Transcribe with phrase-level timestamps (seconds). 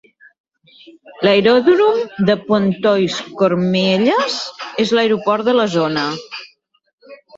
[1.25, 1.99] L'aeròdrom
[2.29, 4.39] de Pontoise- Cormeilles
[4.85, 6.07] és l'aeroport de la zona.